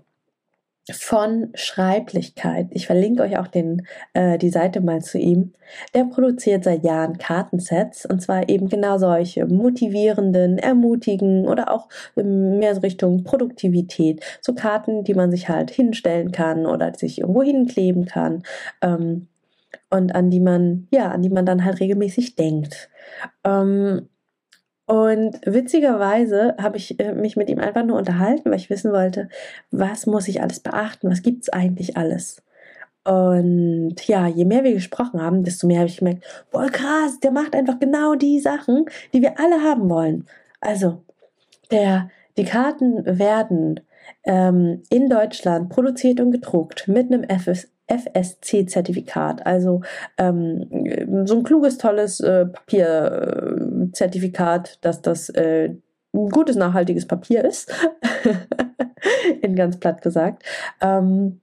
[0.93, 5.55] von Schreiblichkeit, ich verlinke euch auch den, äh, die Seite mal zu ihm,
[5.95, 12.83] der produziert seit Jahren Kartensets und zwar eben genau solche motivierenden, ermutigen oder auch mehr
[12.83, 14.23] Richtung Produktivität.
[14.43, 18.43] So Karten, die man sich halt hinstellen kann oder sich irgendwo hinkleben kann.
[18.83, 19.29] Ähm,
[19.95, 22.91] und an die man, ja, an die man dann halt regelmäßig denkt.
[23.45, 24.09] Ähm,
[24.87, 29.29] und witzigerweise habe ich äh, mich mit ihm einfach nur unterhalten, weil ich wissen wollte,
[29.71, 32.43] was muss ich alles beachten, was gibt es eigentlich alles.
[33.05, 37.31] Und ja, je mehr wir gesprochen haben, desto mehr habe ich gemerkt, boah krass, der
[37.31, 40.27] macht einfach genau die Sachen, die wir alle haben wollen.
[40.61, 41.03] Also,
[41.71, 43.81] der, die Karten werden
[44.25, 49.83] ähm, in Deutschland produziert und gedruckt mit einem FS, FSC-Zertifikat, also
[50.17, 55.75] ähm, so ein kluges, tolles äh, Papierzertifikat, dass das äh,
[56.15, 57.71] ein gutes, nachhaltiges Papier ist,
[59.43, 60.43] in ganz platt gesagt.
[60.81, 61.41] Ähm,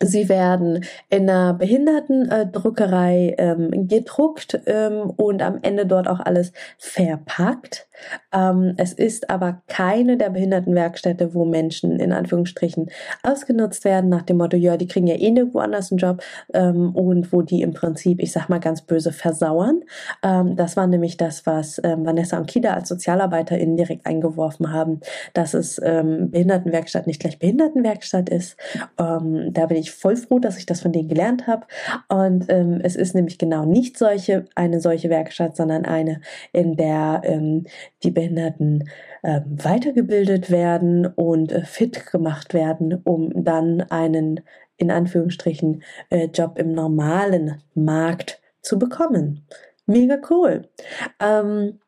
[0.00, 7.85] Sie werden in einer Behindertendruckerei ähm, gedruckt ähm, und am Ende dort auch alles verpackt.
[8.32, 12.90] Ähm, es ist aber keine der Behindertenwerkstätte, wo Menschen in Anführungsstrichen
[13.22, 16.94] ausgenutzt werden, nach dem Motto, ja, die kriegen ja eh nirgendwo anders einen Job ähm,
[16.94, 19.80] und wo die im Prinzip, ich sag mal ganz böse, versauern.
[20.22, 25.00] Ähm, das war nämlich das, was ähm, Vanessa und Kida als SozialarbeiterInnen direkt eingeworfen haben,
[25.34, 28.56] dass es ähm, Behindertenwerkstatt nicht gleich Behindertenwerkstatt ist.
[28.98, 31.66] Ähm, da bin ich voll froh, dass ich das von denen gelernt habe.
[32.08, 36.20] Und es ist nämlich genau nicht solche, eine solche Werkstatt, sondern eine,
[36.52, 37.22] in der
[38.02, 38.88] die Behinderten
[39.22, 44.40] ähm, weitergebildet werden und äh, fit gemacht werden, um dann einen
[44.76, 49.46] in Anführungsstrichen äh, Job im normalen Markt zu bekommen.
[49.86, 50.68] Mega cool.
[51.20, 51.78] Ähm,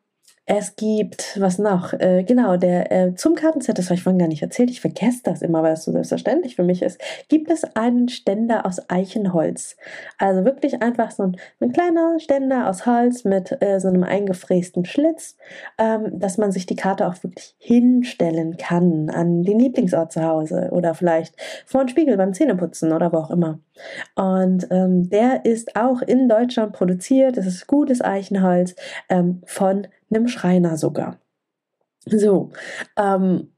[0.51, 1.93] es gibt, was noch?
[1.93, 5.19] Äh, genau, der äh, zum Kartenset, das habe ich vorhin gar nicht erzählt, ich vergesse
[5.23, 9.77] das immer, weil es so selbstverständlich für mich ist, gibt es einen Ständer aus Eichenholz.
[10.17, 14.85] Also wirklich einfach so ein, ein kleiner Ständer aus Holz mit äh, so einem eingefrästen
[14.85, 15.37] Schlitz,
[15.77, 20.69] ähm, dass man sich die Karte auch wirklich hinstellen kann an den Lieblingsort zu Hause
[20.71, 21.35] oder vielleicht
[21.67, 23.59] vor den Spiegel beim Zähneputzen oder wo auch immer.
[24.15, 27.37] Und ähm, der ist auch in Deutschland produziert.
[27.37, 28.75] Das ist gutes Eichenholz
[29.09, 31.19] ähm, von einem Schreiner sogar.
[32.05, 32.51] So,
[32.97, 33.51] ähm,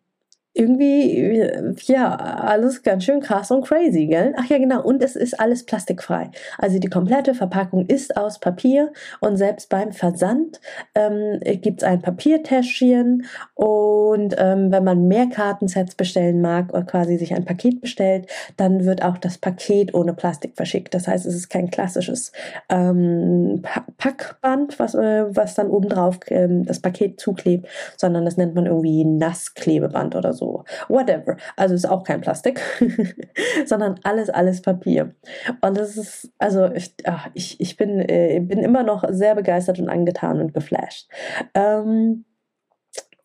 [0.54, 1.50] irgendwie,
[1.86, 4.34] ja, alles ganz schön krass und crazy, gell?
[4.38, 4.84] Ach ja, genau.
[4.84, 6.30] Und es ist alles plastikfrei.
[6.58, 10.60] Also die komplette Verpackung ist aus Papier und selbst beim Versand
[10.94, 17.18] ähm, gibt es ein Papiertäschchen und ähm, wenn man mehr Kartensets bestellen mag oder quasi
[17.18, 20.94] sich ein Paket bestellt, dann wird auch das Paket ohne Plastik verschickt.
[20.94, 22.34] Das heißt, es ist kein klassisches
[22.68, 23.62] ähm,
[23.98, 29.06] Packband, was, äh, was dann obendrauf ähm, das Paket zuklebt, sondern das nennt man irgendwie
[29.06, 31.38] Nassklebeband oder so so, whatever.
[31.56, 32.60] Also ist auch kein Plastik,
[33.65, 35.13] sondern alles, alles Papier.
[35.62, 39.80] Und das ist, also ich, ach, ich, ich bin, äh, bin immer noch sehr begeistert
[39.80, 41.10] und angetan und geflasht.
[41.54, 42.25] Ähm,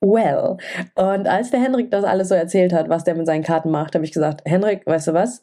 [0.00, 0.58] well.
[0.94, 3.94] Und als der Henrik das alles so erzählt hat, was der mit seinen Karten macht,
[3.94, 5.42] habe ich gesagt, Henrik, weißt du was?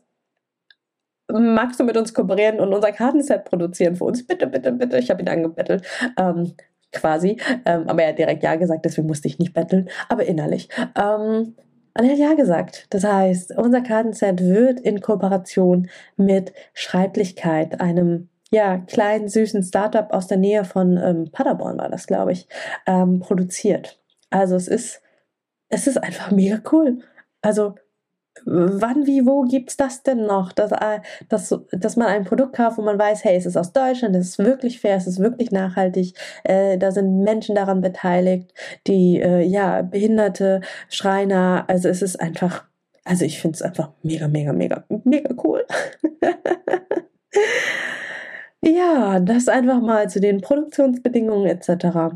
[1.31, 4.27] Magst du mit uns kooperieren und unser Kartenset produzieren für uns?
[4.27, 4.99] Bitte, bitte, bitte.
[4.99, 5.83] Ich habe ihn angebettelt.
[6.19, 6.53] Ähm,
[6.93, 7.38] quasi.
[7.65, 10.69] Ähm, aber er hat direkt Ja gesagt, deswegen musste ich nicht betteln, aber innerlich.
[10.95, 11.56] Ähm,
[11.95, 12.88] und er hat Ja gesagt.
[12.89, 20.27] Das heißt, unser Kartenset wird in Kooperation mit Schreiblichkeit, einem ja, kleinen, süßen Startup aus
[20.27, 22.47] der Nähe von ähm, Paderborn war das, glaube ich,
[22.86, 23.99] ähm, produziert.
[24.29, 25.01] Also es ist,
[25.69, 26.99] es ist einfach mega cool.
[27.41, 27.75] Also
[28.45, 32.77] wann, wie, wo gibt's das denn noch, dass, äh, dass, dass man ein Produkt kauft,
[32.77, 35.51] wo man weiß, hey, es ist aus Deutschland, es ist wirklich fair, es ist wirklich
[35.51, 38.53] nachhaltig, äh, da sind Menschen daran beteiligt,
[38.88, 42.65] die, äh, ja, Behinderte, Schreiner, also es ist einfach,
[43.03, 45.65] also ich finde es einfach mega, mega, mega, mega cool.
[48.62, 52.15] ja, das einfach mal zu den Produktionsbedingungen etc.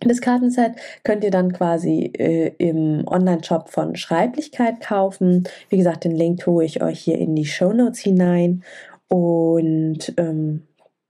[0.00, 5.44] Das Kartenset könnt ihr dann quasi äh, im Online-Shop von Schreiblichkeit kaufen.
[5.70, 8.62] Wie gesagt, den Link tue ich euch hier in die Show Notes hinein.
[9.08, 10.62] Und ähm,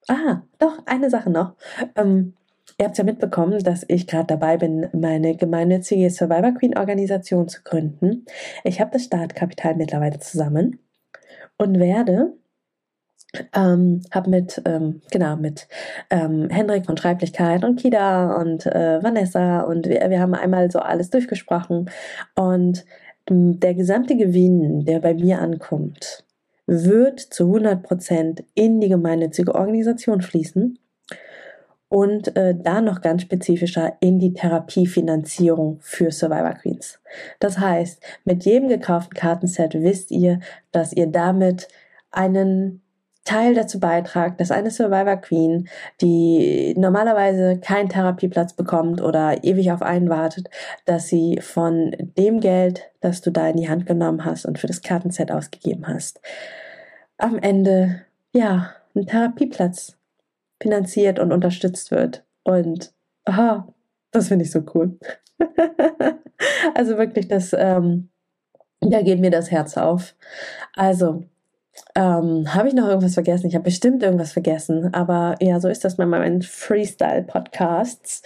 [0.08, 1.54] ah, doch, eine Sache noch.
[1.96, 2.32] Ähm,
[2.78, 7.62] ihr habt ja mitbekommen, dass ich gerade dabei bin, meine gemeinnützige Survivor Queen Organisation zu
[7.62, 8.24] gründen.
[8.64, 10.78] Ich habe das Startkapital mittlerweile zusammen
[11.58, 12.32] und werde
[13.52, 15.68] ähm, habe mit, ähm, genau, mit
[16.10, 20.78] ähm, Hendrik von Schreiblichkeit und Kida und äh, Vanessa und wir, wir haben einmal so
[20.78, 21.90] alles durchgesprochen
[22.34, 22.84] und
[23.30, 26.24] der gesamte Gewinn, der bei mir ankommt,
[26.66, 30.78] wird zu 100 Prozent in die gemeinnützige Organisation fließen
[31.88, 37.00] und äh, da noch ganz spezifischer in die Therapiefinanzierung für Survivor Queens.
[37.40, 41.68] Das heißt, mit jedem gekauften Kartenset wisst ihr, dass ihr damit
[42.10, 42.82] einen
[43.24, 45.68] Teil dazu beitragt, dass eine Survivor Queen,
[46.00, 50.48] die normalerweise keinen Therapieplatz bekommt oder ewig auf einen wartet,
[50.86, 54.66] dass sie von dem Geld, das du da in die Hand genommen hast und für
[54.66, 56.20] das Kartenset ausgegeben hast,
[57.18, 58.02] am Ende,
[58.32, 59.96] ja, ein Therapieplatz
[60.60, 62.24] finanziert und unterstützt wird.
[62.44, 62.92] Und,
[63.24, 63.68] aha,
[64.10, 64.98] das finde ich so cool.
[66.74, 68.08] also wirklich, das, ähm,
[68.80, 70.14] da geht mir das Herz auf.
[70.74, 71.24] Also,
[71.94, 73.46] ähm, habe ich noch irgendwas vergessen?
[73.46, 78.22] Ich habe bestimmt irgendwas vergessen, aber ja, so ist das bei meinen Freestyle-Podcasts.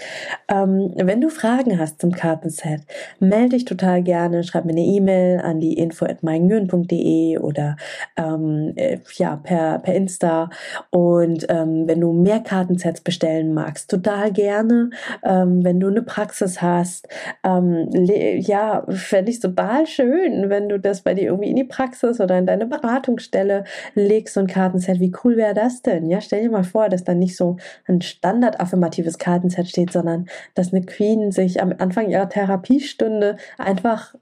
[0.48, 2.82] Ähm, wenn du Fragen hast zum Kartenset,
[3.18, 7.76] melde dich total gerne, schreib mir eine E-Mail an die info at oder
[8.16, 10.50] ähm, äh, ja, per, per Insta.
[10.90, 14.90] Und ähm, wenn du mehr Kartensets bestellen magst, total gerne.
[15.24, 17.08] Ähm, wenn du eine Praxis hast,
[17.44, 22.20] ähm, ja, fände ich total schön, wenn du das bei dir irgendwie in die Praxis
[22.20, 25.00] oder in deine Beratungsstelle Stelle legst so ein Kartenset.
[25.00, 26.08] Wie cool wäre das denn?
[26.08, 30.72] Ja, stell dir mal vor, dass da nicht so ein standard-affirmatives Kartenset steht, sondern dass
[30.72, 34.14] eine Queen sich am Anfang ihrer Therapiestunde einfach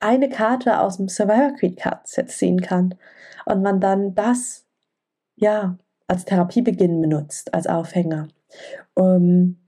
[0.00, 2.94] eine Karte aus dem Survivor Queen Kartenset ziehen kann
[3.46, 4.64] und man dann das,
[5.36, 8.28] ja, als Therapiebeginn benutzt, als Aufhänger.
[8.94, 9.58] Um,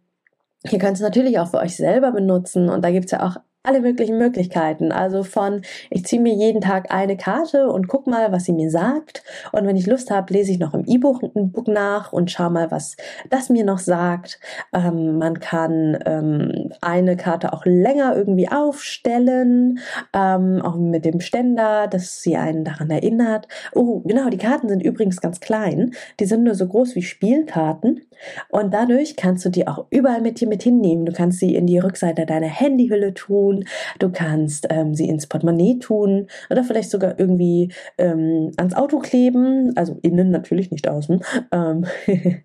[0.71, 3.37] ihr könnt es natürlich auch für euch selber benutzen und da gibt es ja auch
[3.63, 4.91] alle möglichen Möglichkeiten.
[4.91, 8.71] Also von, ich ziehe mir jeden Tag eine Karte und guck mal, was sie mir
[8.71, 9.23] sagt.
[9.53, 11.23] Und wenn ich Lust habe, lese ich noch im E-Book
[11.69, 12.97] nach und schau mal, was
[13.29, 14.41] das mir noch sagt.
[14.73, 19.81] Ähm, man kann ähm, eine Karte auch länger irgendwie aufstellen,
[20.15, 23.47] ähm, auch mit dem Ständer, dass sie einen daran erinnert.
[23.75, 25.93] Oh, genau, die Karten sind übrigens ganz klein.
[26.19, 28.01] Die sind nur so groß wie Spielkarten.
[28.49, 31.07] Und dadurch kannst du die auch überall mit dir mit hinnehmen.
[31.07, 33.50] Du kannst sie in die Rückseite deiner Handyhülle tun,
[33.99, 39.73] du kannst ähm, sie ins Portemonnaie tun oder vielleicht sogar irgendwie ähm, ans Auto kleben,
[39.77, 41.23] also innen natürlich nicht außen.
[41.53, 41.87] Ähm,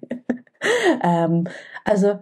[1.04, 1.46] ähm
[1.84, 2.20] also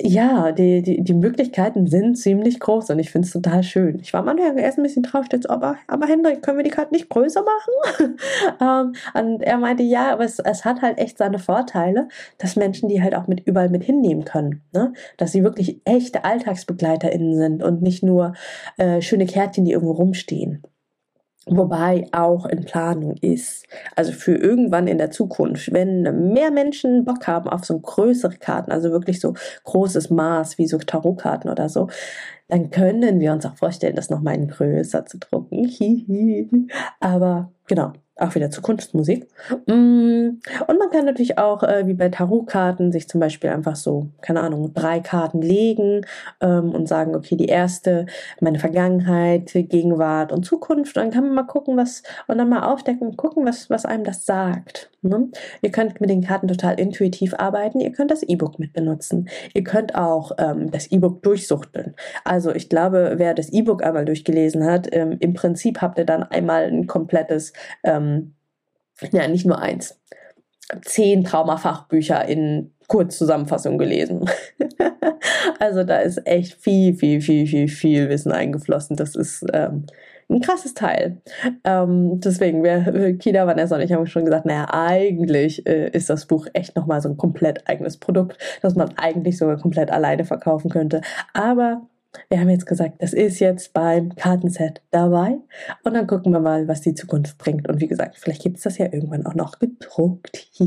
[0.00, 4.00] ja, die, die, die Möglichkeiten sind ziemlich groß und ich finde es total schön.
[4.00, 6.92] Ich war am Anfang erst ein bisschen traurig, aber, aber Hendrik, können wir die Karte
[6.92, 8.16] nicht größer machen?
[8.60, 12.88] ähm, und er meinte, ja, aber es, es hat halt echt seine Vorteile, dass Menschen
[12.88, 14.62] die halt auch mit überall mit hinnehmen können.
[14.72, 14.92] Ne?
[15.16, 18.34] Dass sie wirklich echte AlltagsbegleiterInnen sind und nicht nur
[18.78, 20.62] äh, schöne Kärtchen, die irgendwo rumstehen.
[21.46, 23.66] Wobei auch in Planung ist.
[23.96, 28.72] Also für irgendwann in der Zukunft, wenn mehr Menschen Bock haben auf so größere Karten,
[28.72, 31.88] also wirklich so großes Maß wie so Tarotkarten oder so,
[32.48, 36.70] dann können wir uns auch vorstellen, das nochmal in größer zu drucken.
[37.00, 39.26] Aber genau, auch wieder Zukunftsmusik.
[39.66, 44.08] Mm, und man kann natürlich auch, äh, wie bei Tarotkarten, sich zum Beispiel einfach so,
[44.20, 46.06] keine Ahnung, drei Karten legen
[46.40, 48.06] ähm, und sagen, okay, die erste,
[48.40, 50.96] meine Vergangenheit, Gegenwart und Zukunft.
[50.96, 54.04] dann kann man mal gucken, was, und dann mal aufdecken und gucken, was, was einem
[54.04, 54.90] das sagt.
[55.02, 55.28] Ne?
[55.60, 57.80] Ihr könnt mit den Karten total intuitiv arbeiten.
[57.80, 59.28] Ihr könnt das E-Book mit benutzen.
[59.52, 61.94] Ihr könnt auch ähm, das E-Book durchsuchteln.
[62.24, 66.22] Also ich glaube, wer das E-Book einmal durchgelesen hat, ähm, im Prinzip habt ihr dann
[66.22, 68.34] einmal ein komplettes ähm, ähm,
[69.12, 70.00] ja, nicht nur eins,
[70.82, 74.28] zehn Traumafachbücher in Kurzzusammenfassung gelesen.
[75.58, 78.96] also da ist echt viel, viel, viel, viel, viel Wissen eingeflossen.
[78.96, 79.86] Das ist ähm,
[80.28, 81.20] ein krasses Teil.
[81.64, 86.26] Ähm, deswegen, wir, Kida, Vanessa und ich haben schon gesagt, naja, eigentlich äh, ist das
[86.26, 90.70] Buch echt nochmal so ein komplett eigenes Produkt, das man eigentlich sogar komplett alleine verkaufen
[90.70, 91.00] könnte.
[91.32, 91.82] Aber
[92.28, 95.38] wir haben jetzt gesagt, das ist jetzt beim Kartenset dabei.
[95.82, 97.68] Und dann gucken wir mal, was die Zukunft bringt.
[97.68, 100.50] Und wie gesagt, vielleicht gibt es das ja irgendwann auch noch gedruckt.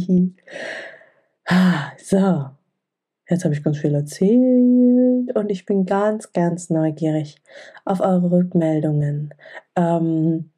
[1.98, 2.46] so,
[3.30, 7.42] jetzt habe ich ganz viel erzählt und ich bin ganz, ganz neugierig
[7.86, 9.34] auf eure Rückmeldungen.
[9.76, 10.52] Ähm,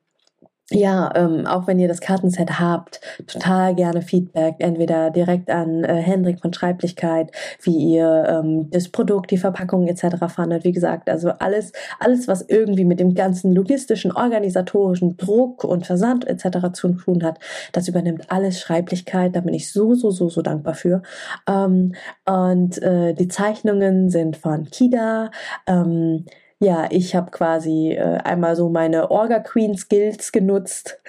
[0.71, 5.95] ja, ähm, auch wenn ihr das Kartenset habt, total gerne Feedback, entweder direkt an äh,
[5.95, 7.31] Hendrik von Schreiblichkeit,
[7.63, 10.17] wie ihr ähm, das Produkt, die Verpackung etc.
[10.27, 10.63] fandet.
[10.63, 16.27] Wie gesagt, also alles, alles, was irgendwie mit dem ganzen logistischen, organisatorischen Druck und Versand
[16.27, 16.71] etc.
[16.73, 17.39] zu tun hat,
[17.71, 19.35] das übernimmt alles Schreiblichkeit.
[19.35, 21.01] Da bin ich so, so, so, so dankbar für.
[21.47, 21.93] Ähm,
[22.25, 25.31] und äh, die Zeichnungen sind von Kida.
[25.65, 26.25] Ähm,
[26.59, 31.01] ja, ich habe quasi äh, einmal so meine Orga Queen Skills genutzt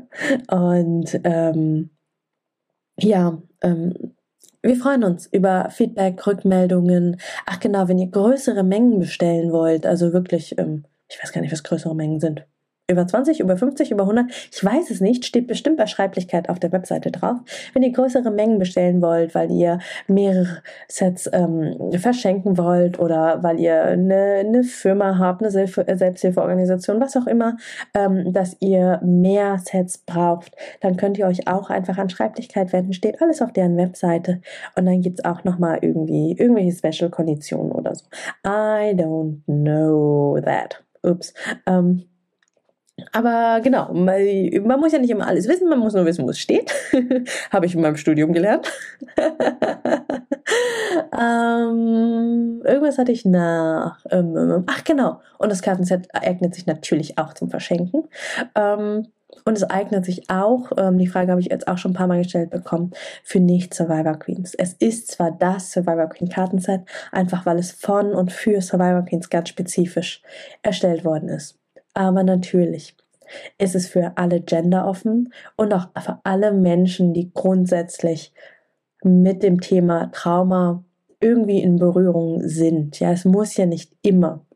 [0.50, 1.90] und ähm,
[2.98, 4.14] ja, ähm,
[4.62, 7.20] wir freuen uns über Feedback, Rückmeldungen.
[7.46, 11.52] Ach genau, wenn ihr größere Mengen bestellen wollt, also wirklich, ähm, ich weiß gar nicht,
[11.52, 12.44] was größere Mengen sind
[12.90, 16.58] über 20, über 50, über 100, ich weiß es nicht, steht bestimmt bei Schreiblichkeit auf
[16.58, 17.36] der Webseite drauf.
[17.74, 23.60] Wenn ihr größere Mengen bestellen wollt, weil ihr mehrere Sets ähm, verschenken wollt oder weil
[23.60, 27.58] ihr eine, eine Firma habt, eine Selbsthilfeorganisation, was auch immer,
[27.92, 32.94] ähm, dass ihr mehr Sets braucht, dann könnt ihr euch auch einfach an Schreiblichkeit wenden.
[32.94, 34.40] Steht alles auf deren Webseite
[34.76, 38.06] und dann gibt's auch nochmal irgendwie irgendwelche Special-Konditionen oder so.
[38.46, 40.82] I don't know that.
[41.02, 41.34] Ups.
[41.66, 42.04] Ähm,
[43.12, 46.38] aber genau, man, muss ja nicht immer alles wissen, man muss nur wissen, wo es
[46.38, 46.72] steht.
[47.50, 48.70] Habe ich in meinem Studium gelernt.
[51.18, 54.04] ähm, irgendwas hatte ich nach.
[54.10, 58.08] Ähm, ähm, ähm, ach genau, und das Kartenset eignet sich natürlich auch zum Verschenken.
[58.54, 59.08] Ähm,
[59.44, 62.06] und es eignet sich auch, ähm, die Frage habe ich jetzt auch schon ein paar
[62.06, 64.54] Mal gestellt bekommen, für Nicht-Survivor Queens.
[64.54, 66.82] Es ist zwar das Survivor Queen Kartenset,
[67.12, 70.22] einfach weil es von und für Survivor Queens ganz spezifisch
[70.62, 71.57] erstellt worden ist.
[71.98, 72.94] Aber natürlich
[73.58, 78.32] ist es für alle Gender offen und auch für alle Menschen, die grundsätzlich
[79.02, 80.84] mit dem Thema Trauma
[81.18, 83.00] irgendwie in Berührung sind.
[83.00, 84.46] Ja, es muss ja nicht immer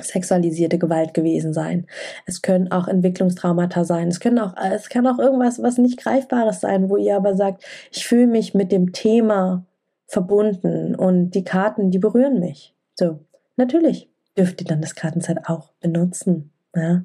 [0.00, 1.86] sexualisierte Gewalt gewesen sein.
[2.26, 4.08] Es können auch Entwicklungstraumata sein.
[4.08, 7.64] Es können auch, es kann auch irgendwas, was nicht greifbares sein, wo ihr aber sagt,
[7.92, 9.64] ich fühle mich mit dem Thema
[10.08, 12.74] verbunden und die Karten, die berühren mich.
[12.96, 13.20] So,
[13.56, 16.50] natürlich dürft ihr dann das Kartenset auch benutzen.
[16.76, 17.04] Ja?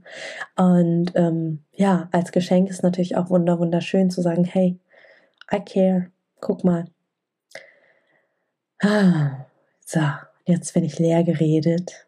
[0.58, 4.78] Und ähm, ja, als Geschenk ist natürlich auch wunder wunderschön zu sagen, hey,
[5.52, 6.86] I care, guck mal.
[8.82, 9.46] Ah,
[9.86, 10.02] so,
[10.46, 12.08] jetzt bin ich leer geredet.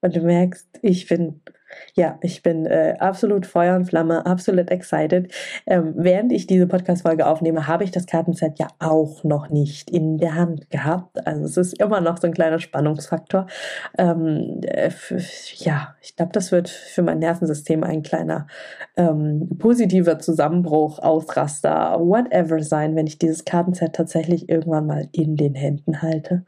[0.00, 1.40] Und du merkst, ich bin
[1.94, 5.32] ja, ich bin äh, absolut Feuer und Flamme, absolut excited.
[5.66, 10.18] Ähm, während ich diese Podcast-Folge aufnehme, habe ich das Kartenset ja auch noch nicht in
[10.18, 11.26] der Hand gehabt.
[11.26, 13.46] Also es ist immer noch so ein kleiner Spannungsfaktor.
[13.98, 14.90] Ähm, äh,
[15.56, 18.46] ja, ich glaube, das wird für mein Nervensystem ein kleiner
[18.96, 25.54] ähm, positiver Zusammenbruch, Ausraster, whatever sein, wenn ich dieses Kartenset tatsächlich irgendwann mal in den
[25.54, 26.44] Händen halte.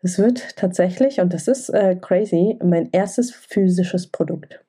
[0.00, 4.64] Es wird tatsächlich, und das ist äh, crazy, mein erstes physisches Produkt.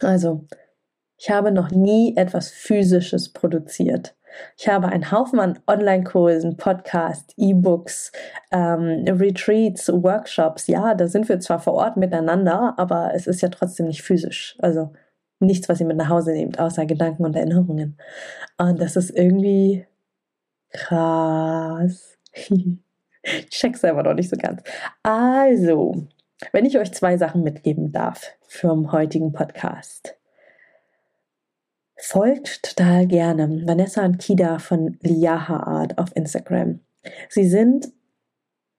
[0.00, 0.46] Also,
[1.16, 4.14] ich habe noch nie etwas Physisches produziert.
[4.56, 8.12] Ich habe einen Haufen an Online-Kursen, Podcasts, E-Books,
[8.52, 10.66] ähm, Retreats, Workshops.
[10.66, 14.56] Ja, da sind wir zwar vor Ort miteinander, aber es ist ja trotzdem nicht physisch.
[14.60, 14.92] Also
[15.40, 17.98] nichts, was ihr mit nach Hause nehmt, außer Gedanken und Erinnerungen.
[18.58, 19.86] Und das ist irgendwie
[20.70, 22.16] krass.
[23.22, 24.62] Ich check's selber noch nicht so ganz.
[25.02, 26.06] Also,
[26.52, 30.16] wenn ich euch zwei Sachen mitgeben darf vom heutigen Podcast.
[31.96, 36.80] Folgt total gerne Vanessa und Kida von Liaha Art auf Instagram.
[37.28, 37.92] Sie sind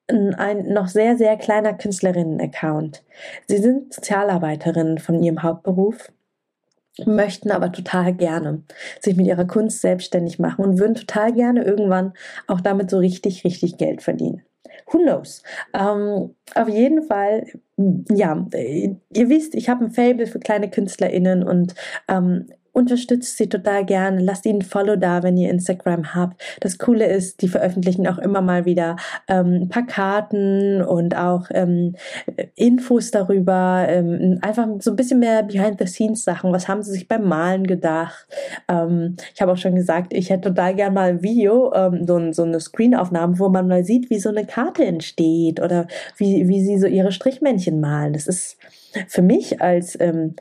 [0.07, 3.03] ein noch sehr, sehr kleiner Künstlerinnen-Account.
[3.47, 6.11] Sie sind Sozialarbeiterinnen von ihrem Hauptberuf
[7.05, 8.63] möchten aber total gerne
[8.99, 12.13] sich mit ihrer Kunst selbstständig machen und würden total gerne irgendwann
[12.47, 14.43] auch damit so richtig, richtig Geld verdienen.
[14.87, 15.43] Who knows?
[15.73, 17.45] Ähm, auf jeden Fall,
[18.09, 21.75] ja, ihr wisst, ich habe ein Fable für kleine KünstlerInnen und
[22.07, 24.21] ähm, unterstützt sie total gerne.
[24.21, 26.41] Lasst ihnen ein Follow da, wenn ihr Instagram habt.
[26.61, 28.95] Das Coole ist, die veröffentlichen auch immer mal wieder
[29.27, 31.95] ähm, ein paar Karten und auch ähm,
[32.55, 33.85] Infos darüber.
[33.89, 36.53] Ähm, einfach so ein bisschen mehr Behind-the-Scenes-Sachen.
[36.53, 38.27] Was haben sie sich beim Malen gedacht?
[38.69, 42.31] Ähm, ich habe auch schon gesagt, ich hätte total gerne mal ein Video, ähm, so,
[42.31, 46.63] so eine Screenaufnahme, wo man mal sieht, wie so eine Karte entsteht oder wie, wie
[46.63, 48.13] sie so ihre Strichmännchen malen.
[48.13, 48.57] Das ist
[49.07, 50.35] für mich als ähm,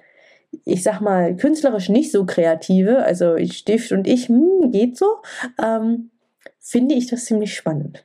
[0.64, 5.06] ich sag mal, künstlerisch nicht so kreative, also Stift und ich, hm, geht so,
[5.62, 6.10] ähm,
[6.58, 8.04] finde ich das ziemlich spannend.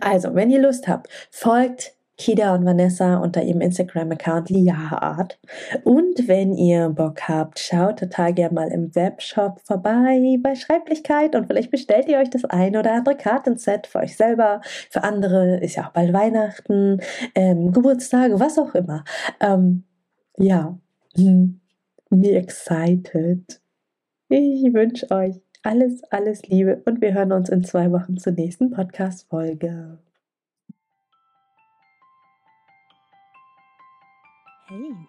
[0.00, 4.50] Also, wenn ihr Lust habt, folgt Kida und Vanessa unter ihrem Instagram-Account
[4.90, 5.38] Art.
[5.84, 11.46] Und wenn ihr Bock habt, schaut total gerne mal im Webshop vorbei bei Schreiblichkeit und
[11.46, 15.76] vielleicht bestellt ihr euch das ein oder andere Kartenset für euch selber, für andere ist
[15.76, 17.00] ja auch bald Weihnachten,
[17.36, 19.04] ähm, Geburtstage, was auch immer.
[19.40, 19.84] Ähm,
[20.36, 20.76] ja,
[21.16, 23.60] me excited.
[24.28, 28.70] Ich wünsche euch alles, alles Liebe und wir hören uns in zwei Wochen zur nächsten
[28.70, 29.98] Podcast-Folge.
[34.68, 35.08] Hey,